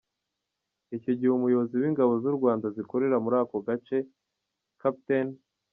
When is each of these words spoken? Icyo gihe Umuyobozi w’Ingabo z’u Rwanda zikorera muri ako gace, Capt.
Icyo 0.95 1.11
gihe 1.17 1.31
Umuyobozi 1.33 1.75
w’Ingabo 1.81 2.11
z’u 2.23 2.33
Rwanda 2.37 2.65
zikorera 2.75 3.17
muri 3.23 3.35
ako 3.43 3.57
gace, 3.67 3.97
Capt. 4.81 5.09